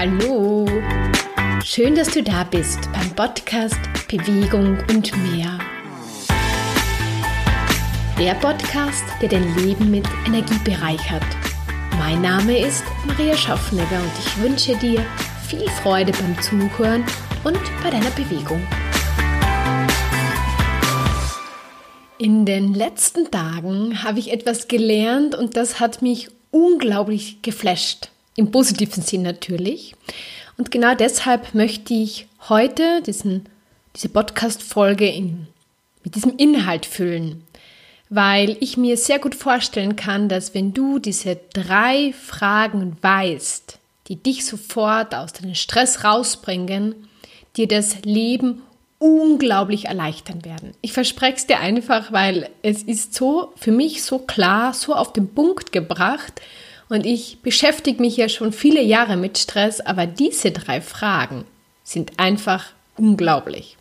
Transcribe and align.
Hallo! 0.00 0.64
Schön, 1.64 1.96
dass 1.96 2.12
du 2.12 2.22
da 2.22 2.44
bist 2.44 2.88
beim 2.92 3.10
Podcast 3.16 3.80
Bewegung 4.06 4.78
und 4.88 5.10
mehr. 5.32 5.58
Der 8.16 8.34
Podcast, 8.34 9.02
der 9.20 9.28
dein 9.28 9.56
Leben 9.56 9.90
mit 9.90 10.06
Energie 10.24 10.60
bereichert. 10.62 11.24
Mein 11.98 12.22
Name 12.22 12.64
ist 12.64 12.84
Maria 13.08 13.36
Schaffnegger 13.36 14.00
und 14.00 14.12
ich 14.20 14.40
wünsche 14.40 14.76
dir 14.76 15.04
viel 15.48 15.68
Freude 15.82 16.12
beim 16.12 16.40
Zuhören 16.42 17.02
und 17.42 17.58
bei 17.82 17.90
deiner 17.90 18.10
Bewegung. 18.10 18.64
In 22.18 22.46
den 22.46 22.72
letzten 22.72 23.32
Tagen 23.32 24.04
habe 24.04 24.20
ich 24.20 24.30
etwas 24.30 24.68
gelernt 24.68 25.34
und 25.34 25.56
das 25.56 25.80
hat 25.80 26.02
mich 26.02 26.28
unglaublich 26.52 27.42
geflasht. 27.42 28.12
Im 28.38 28.52
positiven 28.52 29.02
Sinn 29.02 29.22
natürlich. 29.22 29.96
Und 30.56 30.70
genau 30.70 30.94
deshalb 30.94 31.56
möchte 31.56 31.92
ich 31.92 32.28
heute 32.48 33.02
diesen, 33.04 33.46
diese 33.96 34.10
Podcast-Folge 34.10 35.12
mit 36.04 36.14
diesem 36.14 36.36
Inhalt 36.36 36.86
füllen. 36.86 37.42
Weil 38.10 38.56
ich 38.60 38.76
mir 38.76 38.96
sehr 38.96 39.18
gut 39.18 39.34
vorstellen 39.34 39.96
kann, 39.96 40.28
dass 40.28 40.54
wenn 40.54 40.72
du 40.72 41.00
diese 41.00 41.36
drei 41.52 42.12
Fragen 42.12 42.96
weißt, 43.00 43.80
die 44.06 44.14
dich 44.14 44.46
sofort 44.46 45.16
aus 45.16 45.32
deinem 45.32 45.56
Stress 45.56 46.04
rausbringen, 46.04 46.94
dir 47.56 47.66
das 47.66 48.04
Leben 48.04 48.62
unglaublich 49.00 49.86
erleichtern 49.86 50.44
werden. 50.44 50.74
Ich 50.80 50.92
verspreche 50.92 51.38
es 51.38 51.46
dir 51.48 51.58
einfach, 51.58 52.12
weil 52.12 52.50
es 52.62 52.84
ist 52.84 53.14
so 53.14 53.52
für 53.56 53.72
mich 53.72 54.04
so 54.04 54.20
klar, 54.20 54.74
so 54.74 54.94
auf 54.94 55.12
den 55.12 55.34
Punkt 55.34 55.72
gebracht 55.72 56.40
und 56.88 57.04
ich 57.04 57.38
beschäftige 57.42 58.00
mich 58.00 58.16
ja 58.16 58.28
schon 58.28 58.52
viele 58.52 58.82
Jahre 58.82 59.16
mit 59.16 59.38
Stress, 59.38 59.80
aber 59.80 60.06
diese 60.06 60.50
drei 60.50 60.80
Fragen 60.80 61.44
sind 61.84 62.18
einfach 62.18 62.66
unglaublich. 62.96 63.76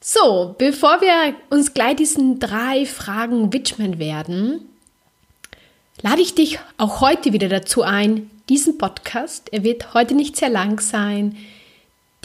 So, 0.00 0.54
bevor 0.58 1.00
wir 1.00 1.34
uns 1.50 1.74
gleich 1.74 1.96
diesen 1.96 2.40
drei 2.40 2.86
Fragen 2.86 3.52
widmen 3.52 3.98
werden, 3.98 4.68
lade 6.02 6.20
ich 6.20 6.34
dich 6.34 6.58
auch 6.76 7.00
heute 7.00 7.32
wieder 7.32 7.48
dazu 7.48 7.82
ein, 7.82 8.30
diesen 8.48 8.78
Podcast, 8.78 9.48
er 9.52 9.62
wird 9.62 9.94
heute 9.94 10.14
nicht 10.14 10.36
sehr 10.36 10.50
lang 10.50 10.80
sein, 10.80 11.36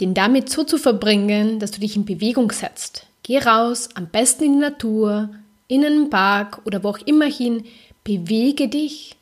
den 0.00 0.14
damit 0.14 0.50
so 0.50 0.64
zu 0.64 0.76
verbringen, 0.78 1.60
dass 1.60 1.70
du 1.70 1.80
dich 1.80 1.96
in 1.96 2.04
Bewegung 2.04 2.50
setzt. 2.50 3.06
Geh 3.22 3.38
raus, 3.38 3.88
am 3.94 4.08
besten 4.08 4.44
in 4.44 4.52
die 4.54 4.58
Natur, 4.58 5.30
in 5.68 5.84
einen 5.84 6.10
Park 6.10 6.62
oder 6.64 6.82
wo 6.82 6.88
auch 6.88 6.98
immer 6.98 7.26
hin, 7.26 7.64
bewege 8.04 8.68
dich, 8.68 9.17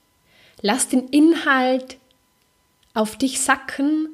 lass 0.66 0.88
den 0.88 1.08
Inhalt 1.10 1.96
auf 2.92 3.16
dich 3.16 3.40
sacken 3.40 4.08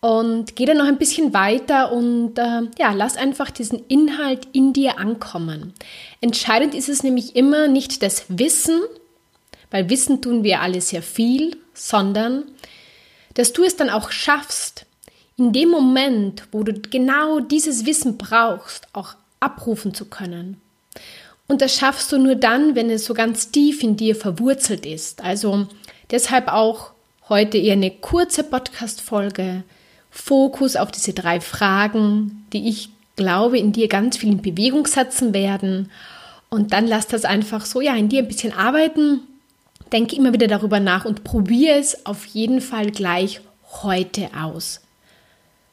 und 0.00 0.56
geh 0.56 0.64
dann 0.64 0.78
noch 0.78 0.86
ein 0.86 0.96
bisschen 0.96 1.34
weiter 1.34 1.92
und 1.92 2.38
äh, 2.38 2.62
ja, 2.78 2.92
lass 2.92 3.18
einfach 3.18 3.50
diesen 3.50 3.84
Inhalt 3.88 4.48
in 4.52 4.72
dir 4.72 4.98
ankommen. 4.98 5.74
Entscheidend 6.22 6.74
ist 6.74 6.88
es 6.88 7.02
nämlich 7.02 7.36
immer 7.36 7.68
nicht 7.68 8.02
das 8.02 8.24
Wissen, 8.28 8.80
weil 9.70 9.90
Wissen 9.90 10.22
tun 10.22 10.44
wir 10.44 10.62
alle 10.62 10.80
sehr 10.80 11.02
viel, 11.02 11.58
sondern 11.74 12.44
dass 13.34 13.52
du 13.52 13.62
es 13.62 13.76
dann 13.76 13.90
auch 13.90 14.10
schaffst, 14.10 14.86
in 15.36 15.52
dem 15.52 15.68
Moment, 15.68 16.44
wo 16.52 16.62
du 16.62 16.72
genau 16.72 17.40
dieses 17.40 17.84
Wissen 17.84 18.16
brauchst, 18.16 18.86
auch 18.94 19.14
abrufen 19.40 19.92
zu 19.92 20.06
können. 20.06 20.58
Und 21.48 21.60
das 21.60 21.76
schaffst 21.76 22.10
du 22.12 22.18
nur 22.18 22.34
dann, 22.34 22.74
wenn 22.74 22.90
es 22.90 23.04
so 23.04 23.14
ganz 23.14 23.50
tief 23.50 23.82
in 23.82 23.96
dir 23.96 24.16
verwurzelt 24.16 24.86
ist. 24.86 25.22
Also 25.22 25.66
deshalb 26.10 26.48
auch 26.48 26.92
heute 27.28 27.58
eher 27.58 27.74
eine 27.74 27.90
kurze 27.90 28.44
Podcast-Folge. 28.44 29.64
Fokus 30.10 30.76
auf 30.76 30.90
diese 30.90 31.14
drei 31.14 31.40
Fragen, 31.40 32.46
die 32.52 32.68
ich 32.68 32.90
glaube, 33.16 33.58
in 33.58 33.72
dir 33.72 33.88
ganz 33.88 34.18
viel 34.18 34.30
in 34.30 34.42
Bewegung 34.42 34.86
setzen 34.86 35.32
werden. 35.32 35.90
Und 36.50 36.72
dann 36.72 36.86
lass 36.86 37.06
das 37.06 37.24
einfach 37.24 37.64
so, 37.64 37.80
ja, 37.80 37.94
in 37.96 38.10
dir 38.10 38.20
ein 38.20 38.28
bisschen 38.28 38.52
arbeiten. 38.52 39.22
Denke 39.90 40.16
immer 40.16 40.32
wieder 40.32 40.48
darüber 40.48 40.80
nach 40.80 41.04
und 41.04 41.24
probiere 41.24 41.78
es 41.78 42.06
auf 42.06 42.26
jeden 42.26 42.60
Fall 42.60 42.90
gleich 42.90 43.40
heute 43.82 44.28
aus. 44.38 44.80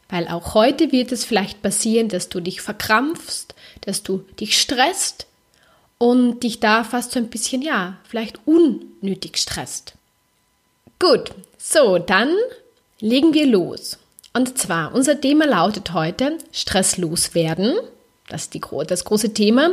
Weil 0.07 0.28
auch 0.28 0.53
heute 0.53 0.91
wird 0.91 1.12
es 1.12 1.25
vielleicht 1.25 1.62
passieren, 1.62 2.07
dass 2.07 2.30
du 2.30 2.40
dich 2.40 2.62
verkrampfst, 2.62 3.53
dass 3.81 4.03
du 4.03 4.24
dich 4.40 4.59
stresst 4.59 5.28
und 6.00 6.40
dich 6.40 6.60
da 6.60 6.84
fast 6.84 7.12
so 7.12 7.20
ein 7.20 7.30
bisschen, 7.30 7.62
ja, 7.62 7.98
vielleicht 8.08 8.40
unnötig 8.46 9.38
stresst. 9.38 9.94
Gut, 10.98 11.32
so, 11.58 12.00
dann 12.00 12.34
legen 13.00 13.34
wir 13.34 13.46
los. 13.46 14.00
Und 14.34 14.58
zwar, 14.58 14.94
unser 14.96 15.22
Thema 15.22 15.46
lautet 15.46 15.94
heute 15.94 16.38
stresslos 16.52 17.36
werden. 17.36 17.76
Das 18.28 18.44
ist 18.44 18.54
die, 18.54 18.62
das 18.88 19.06
große 19.06 19.34
Thema. 19.34 19.72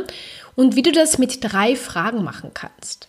Und 0.55 0.75
wie 0.75 0.81
du 0.81 0.91
das 0.91 1.17
mit 1.17 1.39
drei 1.41 1.75
Fragen 1.75 2.23
machen 2.23 2.51
kannst. 2.53 3.07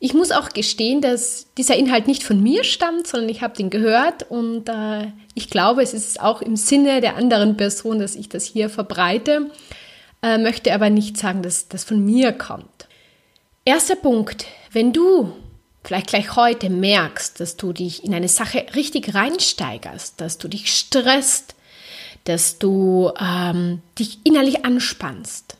Ich 0.00 0.14
muss 0.14 0.30
auch 0.30 0.50
gestehen, 0.50 1.00
dass 1.00 1.46
dieser 1.56 1.76
Inhalt 1.76 2.06
nicht 2.06 2.22
von 2.22 2.40
mir 2.40 2.62
stammt, 2.64 3.06
sondern 3.08 3.28
ich 3.28 3.42
habe 3.42 3.56
den 3.56 3.68
gehört 3.68 4.30
und 4.30 4.68
äh, 4.68 5.08
ich 5.34 5.50
glaube, 5.50 5.82
es 5.82 5.92
ist 5.92 6.20
auch 6.20 6.40
im 6.40 6.54
Sinne 6.54 7.00
der 7.00 7.16
anderen 7.16 7.56
Person, 7.56 7.98
dass 7.98 8.14
ich 8.14 8.28
das 8.28 8.44
hier 8.44 8.70
verbreite, 8.70 9.50
äh, 10.22 10.38
möchte 10.38 10.72
aber 10.74 10.90
nicht 10.90 11.16
sagen, 11.16 11.42
dass 11.42 11.68
das 11.68 11.84
von 11.84 12.04
mir 12.04 12.32
kommt. 12.32 12.88
Erster 13.64 13.96
Punkt, 13.96 14.46
wenn 14.72 14.92
du 14.92 15.32
vielleicht 15.84 16.08
gleich 16.08 16.36
heute 16.36 16.70
merkst, 16.70 17.40
dass 17.40 17.56
du 17.56 17.72
dich 17.72 18.04
in 18.04 18.14
eine 18.14 18.28
Sache 18.28 18.66
richtig 18.74 19.14
reinsteigerst, 19.14 20.20
dass 20.20 20.38
du 20.38 20.48
dich 20.48 20.72
stresst, 20.72 21.54
dass 22.24 22.58
du 22.58 23.12
ähm, 23.20 23.82
dich 23.98 24.18
innerlich 24.24 24.64
anspannst, 24.64 25.56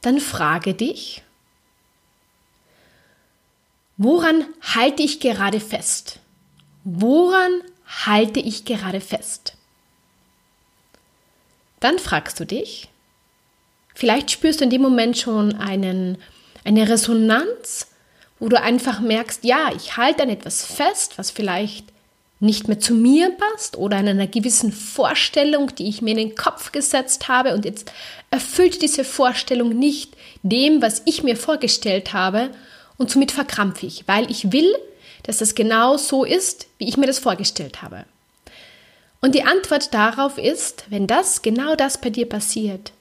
dann 0.00 0.20
frage 0.20 0.74
dich, 0.74 1.22
Woran 4.00 4.46
halte 4.62 5.02
ich 5.02 5.18
gerade 5.18 5.58
fest? 5.58 6.20
Woran 6.84 7.50
halte 8.06 8.38
ich 8.38 8.64
gerade 8.64 9.00
fest? 9.00 9.54
Dann 11.80 11.98
fragst 11.98 12.38
du 12.38 12.46
dich, 12.46 12.88
vielleicht 13.98 14.30
spürst 14.30 14.60
du 14.60 14.64
in 14.64 14.70
dem 14.70 14.80
Moment 14.80 15.18
schon 15.18 15.56
einen, 15.56 16.18
eine 16.62 16.88
Resonanz, 16.88 17.88
wo 18.38 18.48
du 18.48 18.60
einfach 18.60 19.00
merkst, 19.00 19.42
ja, 19.42 19.72
ich 19.74 19.96
halte 19.96 20.22
an 20.22 20.30
etwas 20.30 20.64
fest, 20.64 21.14
was 21.16 21.32
vielleicht 21.32 21.86
nicht 22.38 22.68
mehr 22.68 22.78
zu 22.78 22.94
mir 22.94 23.30
passt 23.30 23.76
oder 23.76 23.96
an 23.96 24.06
einer 24.06 24.28
gewissen 24.28 24.70
Vorstellung, 24.70 25.74
die 25.74 25.88
ich 25.88 26.00
mir 26.00 26.12
in 26.12 26.28
den 26.28 26.34
Kopf 26.36 26.70
gesetzt 26.70 27.26
habe 27.26 27.54
und 27.54 27.64
jetzt 27.64 27.90
erfüllt 28.30 28.82
diese 28.82 29.02
Vorstellung 29.02 29.70
nicht 29.70 30.16
dem, 30.44 30.80
was 30.80 31.02
ich 31.04 31.24
mir 31.24 31.36
vorgestellt 31.36 32.12
habe 32.12 32.50
und 32.98 33.10
somit 33.10 33.32
verkrampfe 33.32 33.86
ich, 33.86 34.06
weil 34.06 34.30
ich 34.30 34.52
will, 34.52 34.72
dass 35.24 35.38
das 35.38 35.56
genau 35.56 35.96
so 35.96 36.22
ist, 36.22 36.68
wie 36.78 36.88
ich 36.88 36.98
mir 36.98 37.08
das 37.08 37.18
vorgestellt 37.18 37.82
habe. 37.82 38.04
Und 39.20 39.34
die 39.34 39.42
Antwort 39.42 39.92
darauf 39.92 40.38
ist, 40.38 40.84
wenn 40.88 41.08
das 41.08 41.42
genau 41.42 41.74
das 41.74 42.00
bei 42.00 42.10
dir 42.10 42.28
passiert, 42.28 42.92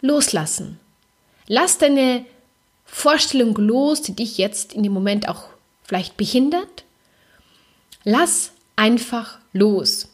loslassen. 0.00 0.78
Lass 1.46 1.78
deine 1.78 2.24
Vorstellung 2.84 3.54
los, 3.56 4.02
die 4.02 4.14
dich 4.14 4.38
jetzt 4.38 4.72
in 4.72 4.82
dem 4.82 4.92
Moment 4.92 5.28
auch 5.28 5.44
vielleicht 5.84 6.16
behindert. 6.16 6.84
Lass 8.04 8.52
einfach 8.76 9.38
los. 9.52 10.08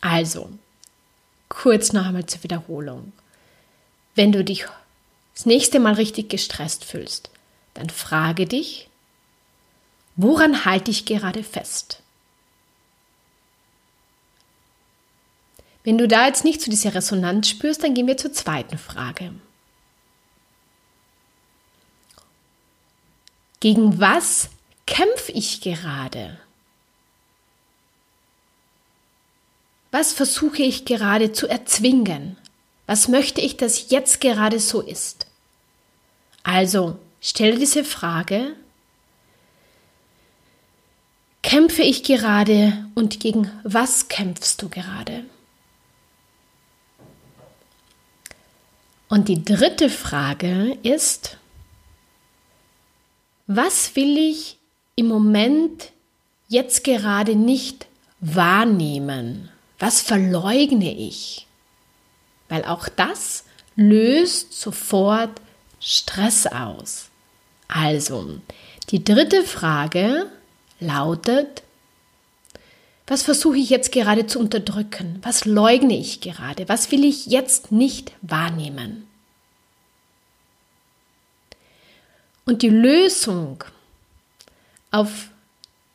Also, 0.00 0.50
kurz 1.48 1.92
noch 1.92 2.06
einmal 2.06 2.26
zur 2.26 2.42
Wiederholung. 2.42 3.12
Wenn 4.14 4.32
du 4.32 4.44
dich 4.44 4.66
das 5.34 5.46
nächste 5.46 5.80
Mal 5.80 5.94
richtig 5.94 6.28
gestresst 6.28 6.84
fühlst, 6.84 7.30
dann 7.74 7.88
frage 7.88 8.46
dich, 8.46 8.88
woran 10.16 10.64
halte 10.64 10.90
ich 10.90 11.06
gerade 11.06 11.42
fest? 11.42 12.02
Wenn 15.84 15.98
du 15.98 16.06
da 16.06 16.26
jetzt 16.26 16.44
nicht 16.44 16.60
zu 16.60 16.66
so 16.66 16.70
dieser 16.70 16.94
Resonanz 16.94 17.48
spürst, 17.48 17.82
dann 17.82 17.94
gehen 17.94 18.06
wir 18.06 18.16
zur 18.16 18.32
zweiten 18.32 18.78
Frage. 18.78 19.32
Gegen 23.60 24.00
was 24.00 24.50
kämpfe 24.86 25.32
ich 25.32 25.60
gerade? 25.60 26.38
Was 29.90 30.12
versuche 30.12 30.62
ich 30.62 30.84
gerade 30.84 31.32
zu 31.32 31.48
erzwingen? 31.48 32.36
Was 32.86 33.08
möchte 33.08 33.40
ich, 33.40 33.56
dass 33.56 33.90
jetzt 33.90 34.20
gerade 34.20 34.58
so 34.58 34.80
ist? 34.80 35.26
Also, 36.42 36.98
Stelle 37.20 37.56
diese 37.56 37.84
Frage, 37.84 38.56
kämpfe 41.42 41.82
ich 41.82 42.02
gerade 42.02 42.84
und 42.96 43.20
gegen 43.20 43.48
was 43.62 44.08
kämpfst 44.08 44.60
du 44.60 44.68
gerade? 44.68 45.24
Und 49.12 49.28
die 49.28 49.44
dritte 49.44 49.90
Frage 49.90 50.78
ist, 50.82 51.36
was 53.46 53.94
will 53.94 54.16
ich 54.16 54.56
im 54.96 55.06
Moment 55.06 55.92
jetzt 56.48 56.82
gerade 56.82 57.36
nicht 57.36 57.84
wahrnehmen? 58.20 59.50
Was 59.78 60.00
verleugne 60.00 60.96
ich? 60.96 61.46
Weil 62.48 62.64
auch 62.64 62.88
das 62.88 63.44
löst 63.76 64.58
sofort 64.58 65.42
Stress 65.78 66.46
aus. 66.46 67.10
Also, 67.68 68.38
die 68.88 69.04
dritte 69.04 69.42
Frage 69.42 70.30
lautet, 70.80 71.62
was 73.06 73.22
versuche 73.22 73.58
ich 73.58 73.70
jetzt 73.70 73.92
gerade 73.92 74.26
zu 74.26 74.38
unterdrücken? 74.38 75.18
Was 75.22 75.44
leugne 75.44 75.98
ich 75.98 76.20
gerade? 76.20 76.68
Was 76.68 76.90
will 76.92 77.04
ich 77.04 77.26
jetzt 77.26 77.72
nicht 77.72 78.12
wahrnehmen? 78.22 79.06
Und 82.44 82.62
die 82.62 82.68
Lösung 82.68 83.64
auf 84.90 85.30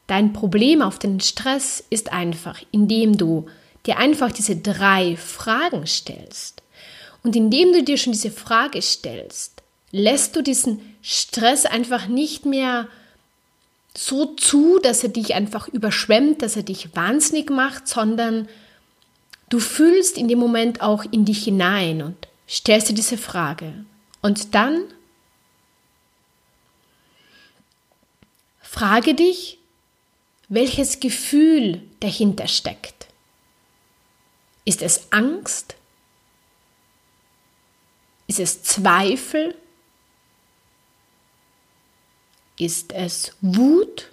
dein 0.08 0.34
Problem, 0.34 0.82
auf 0.82 1.00
den 1.00 1.20
Stress 1.20 1.84
ist 1.90 2.12
einfach, 2.12 2.62
indem 2.72 3.18
du 3.18 3.48
dir 3.86 3.98
einfach 3.98 4.32
diese 4.32 4.56
drei 4.56 5.16
Fragen 5.18 5.86
stellst. 5.88 6.62
Und 7.24 7.36
indem 7.36 7.74
du 7.74 7.84
dir 7.84 7.98
schon 7.98 8.14
diese 8.14 8.32
Frage 8.32 8.82
stellst, 8.82 9.62
lässt 9.92 10.36
du 10.36 10.42
diesen 10.42 10.82
Stress 11.02 11.66
einfach 11.66 12.08
nicht 12.08 12.46
mehr 12.46 12.88
so 13.98 14.36
zu, 14.36 14.78
dass 14.78 15.02
er 15.02 15.10
dich 15.10 15.34
einfach 15.34 15.68
überschwemmt, 15.68 16.44
dass 16.44 16.56
er 16.56 16.62
dich 16.62 16.96
wahnsinnig 16.96 17.50
macht, 17.50 17.88
sondern 17.88 18.48
du 19.50 19.60
fühlst 19.60 20.20
in 20.20 20.28
dem 20.28 20.38
Moment 20.38 20.82
auch 20.82 21.04
in 21.10 21.26
dich 21.26 21.44
hinein 21.44 22.04
und 22.04 22.28
stellst 22.48 22.90
dir 22.90 22.94
diese 22.94 23.18
Frage. 23.18 23.86
Und 24.22 24.54
dann 24.54 24.84
frage 28.62 29.16
dich, 29.16 29.58
welches 30.48 31.00
Gefühl 31.00 31.82
dahinter 32.00 32.48
steckt. 32.48 33.08
Ist 34.64 34.84
es 34.84 35.12
Angst? 35.12 35.76
Ist 38.28 38.40
es 38.40 38.62
Zweifel? 38.62 39.56
Ist 42.60 42.94
es 42.94 43.34
Wut? 43.42 44.10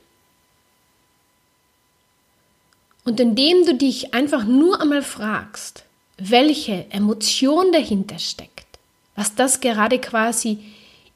Und 3.04 3.20
indem 3.20 3.66
du 3.66 3.74
dich 3.74 4.14
einfach 4.14 4.44
nur 4.44 4.80
einmal 4.80 5.02
fragst, 5.02 5.84
welche 6.16 6.90
Emotion 6.90 7.72
dahinter 7.72 8.18
steckt, 8.18 8.78
was 9.14 9.34
das 9.34 9.60
gerade 9.60 9.98
quasi 9.98 10.58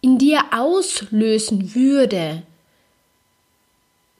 in 0.00 0.18
dir 0.18 0.42
auslösen 0.52 1.74
würde, 1.74 2.42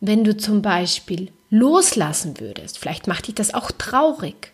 wenn 0.00 0.24
du 0.24 0.36
zum 0.36 0.62
Beispiel 0.62 1.30
loslassen 1.50 2.40
würdest, 2.40 2.78
vielleicht 2.78 3.06
macht 3.06 3.26
dich 3.26 3.34
das 3.34 3.54
auch 3.54 3.70
traurig. 3.70 4.52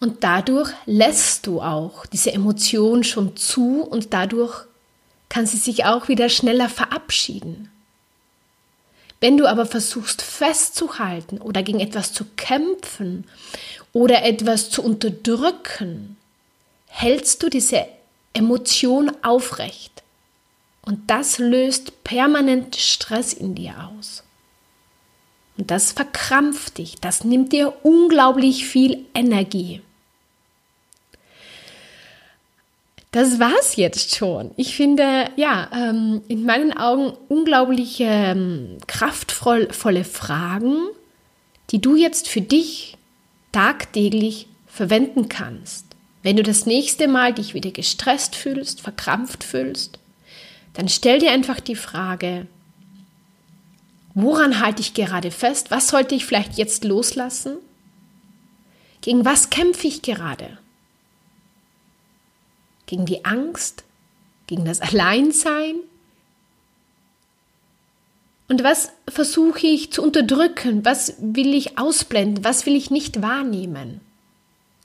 Und 0.00 0.24
dadurch 0.24 0.70
lässt 0.86 1.46
du 1.46 1.60
auch 1.60 2.06
diese 2.06 2.32
Emotion 2.32 3.04
schon 3.04 3.36
zu 3.36 3.82
und 3.82 4.14
dadurch 4.14 4.64
kann 5.30 5.46
sie 5.46 5.56
sich 5.56 5.86
auch 5.86 6.08
wieder 6.08 6.28
schneller 6.28 6.68
verabschieden. 6.68 7.70
Wenn 9.20 9.38
du 9.38 9.46
aber 9.46 9.64
versuchst 9.64 10.20
festzuhalten 10.20 11.38
oder 11.38 11.62
gegen 11.62 11.80
etwas 11.80 12.12
zu 12.12 12.24
kämpfen 12.36 13.24
oder 13.92 14.24
etwas 14.24 14.70
zu 14.70 14.82
unterdrücken, 14.82 16.16
hältst 16.86 17.42
du 17.42 17.48
diese 17.48 17.86
Emotion 18.34 19.12
aufrecht. 19.22 20.02
Und 20.82 21.10
das 21.10 21.38
löst 21.38 22.04
permanent 22.04 22.76
Stress 22.76 23.32
in 23.32 23.54
dir 23.54 23.90
aus. 23.92 24.24
Und 25.58 25.70
das 25.70 25.92
verkrampft 25.92 26.78
dich, 26.78 26.96
das 26.96 27.22
nimmt 27.22 27.52
dir 27.52 27.74
unglaublich 27.84 28.66
viel 28.66 29.04
Energie. 29.14 29.82
Das 33.12 33.40
war's 33.40 33.74
jetzt 33.74 34.14
schon. 34.14 34.52
Ich 34.56 34.76
finde, 34.76 35.30
ja, 35.36 35.68
ähm, 35.72 36.22
in 36.28 36.44
meinen 36.44 36.72
Augen 36.72 37.12
unglaublich 37.28 37.96
ähm, 38.00 38.78
kraftvolle 38.86 40.04
Fragen, 40.04 40.76
die 41.70 41.80
du 41.80 41.96
jetzt 41.96 42.28
für 42.28 42.40
dich 42.40 42.96
tagtäglich 43.50 44.46
verwenden 44.66 45.28
kannst. 45.28 45.86
Wenn 46.22 46.36
du 46.36 46.44
das 46.44 46.66
nächste 46.66 47.08
Mal 47.08 47.34
dich 47.34 47.54
wieder 47.54 47.72
gestresst 47.72 48.36
fühlst, 48.36 48.80
verkrampft 48.80 49.42
fühlst, 49.42 49.98
dann 50.74 50.88
stell 50.88 51.18
dir 51.18 51.32
einfach 51.32 51.58
die 51.58 51.76
Frage, 51.76 52.46
woran 54.14 54.60
halte 54.60 54.82
ich 54.82 54.94
gerade 54.94 55.32
fest? 55.32 55.72
Was 55.72 55.88
sollte 55.88 56.14
ich 56.14 56.24
vielleicht 56.24 56.58
jetzt 56.58 56.84
loslassen? 56.84 57.56
Gegen 59.00 59.24
was 59.24 59.50
kämpfe 59.50 59.88
ich 59.88 60.02
gerade? 60.02 60.58
Gegen 62.90 63.06
die 63.06 63.24
Angst, 63.24 63.84
gegen 64.48 64.64
das 64.64 64.80
Alleinsein? 64.80 65.76
Und 68.48 68.64
was 68.64 68.90
versuche 69.08 69.64
ich 69.68 69.92
zu 69.92 70.02
unterdrücken? 70.02 70.84
Was 70.84 71.14
will 71.20 71.54
ich 71.54 71.78
ausblenden? 71.78 72.44
Was 72.44 72.66
will 72.66 72.74
ich 72.74 72.90
nicht 72.90 73.22
wahrnehmen? 73.22 74.00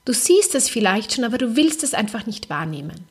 Du 0.04 0.12
siehst 0.12 0.54
es 0.54 0.68
vielleicht 0.68 1.12
schon, 1.12 1.24
aber 1.24 1.36
du 1.36 1.56
willst 1.56 1.82
es 1.82 1.94
einfach 1.94 2.26
nicht 2.26 2.48
wahrnehmen. 2.48 3.08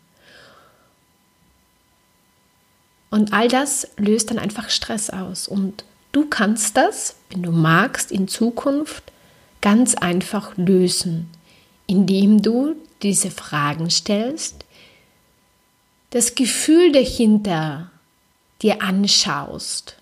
Und 3.10 3.34
all 3.34 3.50
das 3.50 3.90
löst 3.98 4.32
dann 4.32 4.40
einfach 4.40 4.70
Stress 4.70 5.10
aus. 5.10 5.50
Und 5.50 5.84
du 6.14 6.26
kannst 6.26 6.78
das, 6.78 7.18
wenn 7.32 7.44
du 7.44 7.52
magst, 7.52 8.14
in 8.14 8.30
Zukunft 8.30 9.04
ganz 9.60 9.96
einfach 9.96 10.56
lösen, 10.56 11.30
indem 11.86 12.42
du 12.42 12.78
diese 13.02 13.30
Fragen 13.30 13.90
stellst, 13.90 14.65
das 16.16 16.34
Gefühl 16.34 16.94
dahinter 16.94 17.92
dir 18.62 18.82
anschaust, 18.82 19.98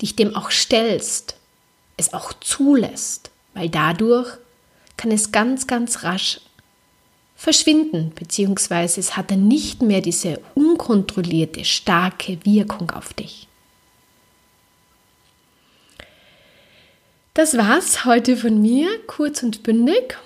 dich 0.00 0.16
dem 0.16 0.34
auch 0.34 0.50
stellst, 0.50 1.36
es 1.98 2.14
auch 2.14 2.32
zulässt, 2.40 3.30
weil 3.52 3.68
dadurch 3.68 4.38
kann 4.96 5.10
es 5.10 5.30
ganz, 5.30 5.66
ganz 5.66 6.04
rasch 6.04 6.40
verschwinden, 7.36 8.12
beziehungsweise 8.14 8.98
es 8.98 9.14
hat 9.14 9.30
dann 9.30 9.46
nicht 9.46 9.82
mehr 9.82 10.00
diese 10.00 10.40
unkontrollierte, 10.54 11.66
starke 11.66 12.42
Wirkung 12.46 12.90
auf 12.92 13.12
dich. 13.12 13.46
Das 17.34 17.58
war's 17.58 18.06
heute 18.06 18.38
von 18.38 18.62
mir, 18.62 18.88
kurz 19.06 19.42
und 19.42 19.62
bündig. 19.62 20.16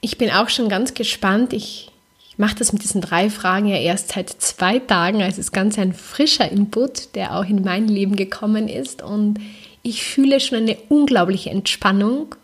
Ich 0.00 0.16
bin 0.16 0.30
auch 0.30 0.48
schon 0.48 0.70
ganz 0.70 0.94
gespannt. 0.94 1.52
Ich 1.52 1.92
ich 2.36 2.38
mache 2.38 2.56
das 2.56 2.74
mit 2.74 2.82
diesen 2.82 3.00
drei 3.00 3.30
Fragen 3.30 3.66
ja 3.66 3.78
erst 3.78 4.12
seit 4.12 4.28
zwei 4.28 4.78
Tagen, 4.78 5.22
also 5.22 5.40
es 5.40 5.46
ist 5.46 5.52
ganz 5.52 5.78
ein 5.78 5.94
frischer 5.94 6.52
Input, 6.52 7.14
der 7.14 7.34
auch 7.34 7.46
in 7.46 7.62
mein 7.64 7.88
Leben 7.88 8.14
gekommen 8.14 8.68
ist. 8.68 9.02
Und 9.02 9.38
ich 9.82 10.04
fühle 10.04 10.38
schon 10.38 10.58
eine 10.58 10.76
unglaubliche 10.90 11.48
Entspannung, 11.48 12.34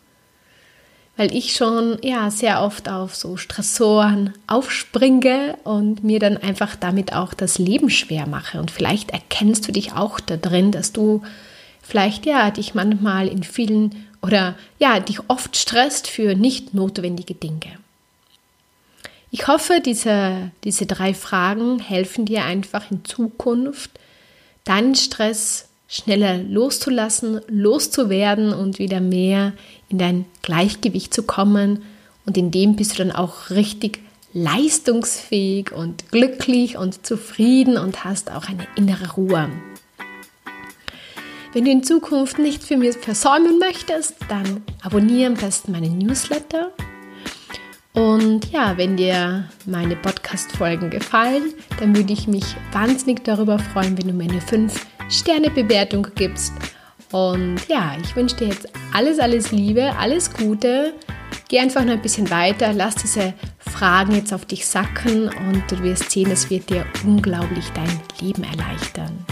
weil 1.18 1.36
ich 1.36 1.52
schon 1.54 1.98
ja 2.00 2.30
sehr 2.30 2.62
oft 2.62 2.88
auf 2.88 3.14
so 3.14 3.36
Stressoren 3.36 4.32
aufspringe 4.46 5.58
und 5.64 6.02
mir 6.02 6.20
dann 6.20 6.38
einfach 6.38 6.74
damit 6.74 7.12
auch 7.12 7.34
das 7.34 7.58
Leben 7.58 7.90
schwer 7.90 8.26
mache. 8.26 8.60
Und 8.60 8.70
vielleicht 8.70 9.10
erkennst 9.10 9.68
du 9.68 9.72
dich 9.72 9.92
auch 9.92 10.20
da 10.20 10.38
drin, 10.38 10.72
dass 10.72 10.94
du 10.94 11.20
vielleicht 11.82 12.24
ja 12.24 12.50
dich 12.50 12.72
manchmal 12.72 13.28
in 13.28 13.42
vielen 13.42 14.06
oder 14.22 14.54
ja 14.78 15.00
dich 15.00 15.28
oft 15.28 15.54
stresst 15.54 16.08
für 16.08 16.34
nicht 16.34 16.72
notwendige 16.72 17.34
Dinge. 17.34 17.76
Ich 19.34 19.48
hoffe, 19.48 19.80
diese, 19.82 20.50
diese 20.62 20.84
drei 20.84 21.14
Fragen 21.14 21.78
helfen 21.78 22.26
dir 22.26 22.44
einfach 22.44 22.90
in 22.90 23.02
Zukunft, 23.06 23.90
deinen 24.64 24.94
Stress 24.94 25.70
schneller 25.88 26.36
loszulassen, 26.36 27.40
loszuwerden 27.48 28.52
und 28.52 28.78
wieder 28.78 29.00
mehr 29.00 29.54
in 29.88 29.96
dein 29.96 30.26
Gleichgewicht 30.42 31.14
zu 31.14 31.22
kommen. 31.22 31.82
Und 32.26 32.36
in 32.36 32.50
dem 32.50 32.76
bist 32.76 32.92
du 32.92 32.96
dann 32.98 33.10
auch 33.10 33.48
richtig 33.48 34.00
leistungsfähig 34.34 35.72
und 35.72 36.10
glücklich 36.10 36.76
und 36.76 37.06
zufrieden 37.06 37.78
und 37.78 38.04
hast 38.04 38.30
auch 38.30 38.50
eine 38.50 38.66
innere 38.76 39.14
Ruhe. 39.14 39.48
Wenn 41.54 41.64
du 41.64 41.70
in 41.70 41.82
Zukunft 41.82 42.38
nicht 42.38 42.62
für 42.62 42.76
mich 42.76 42.96
versäumen 42.96 43.58
möchtest, 43.58 44.14
dann 44.28 44.62
abonniere 44.82 45.28
am 45.28 45.34
besten 45.34 45.72
meinen 45.72 45.96
Newsletter 45.96 46.70
und 47.94 48.50
ja, 48.50 48.76
wenn 48.78 48.96
dir 48.96 49.44
meine 49.66 49.96
Podcast-Folgen 49.96 50.88
gefallen, 50.88 51.52
dann 51.78 51.94
würde 51.94 52.12
ich 52.12 52.26
mich 52.26 52.44
wahnsinnig 52.72 53.22
darüber 53.24 53.58
freuen, 53.58 53.98
wenn 53.98 54.08
du 54.08 54.14
mir 54.14 54.30
eine 54.30 54.40
5-Sterne-Bewertung 54.40 56.06
gibst. 56.14 56.54
Und 57.10 57.60
ja, 57.68 57.94
ich 58.02 58.16
wünsche 58.16 58.36
dir 58.36 58.48
jetzt 58.48 58.68
alles, 58.94 59.18
alles 59.18 59.52
Liebe, 59.52 59.94
alles 59.98 60.32
Gute. 60.32 60.94
Geh 61.48 61.60
einfach 61.60 61.84
noch 61.84 61.92
ein 61.92 62.00
bisschen 62.00 62.30
weiter, 62.30 62.72
lass 62.72 62.94
diese 62.94 63.34
Fragen 63.58 64.14
jetzt 64.14 64.32
auf 64.32 64.46
dich 64.46 64.66
sacken 64.66 65.28
und 65.28 65.62
du 65.70 65.82
wirst 65.82 66.10
sehen, 66.10 66.30
es 66.30 66.48
wird 66.48 66.70
dir 66.70 66.86
unglaublich 67.04 67.66
dein 67.74 68.00
Leben 68.22 68.44
erleichtern. 68.44 69.26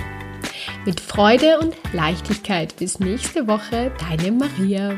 Mit 0.84 1.00
Freude 1.00 1.58
und 1.60 1.74
Leichtigkeit. 1.94 2.76
Bis 2.76 3.00
nächste 3.00 3.46
Woche, 3.46 3.90
deine 4.08 4.32
Maria. 4.32 4.94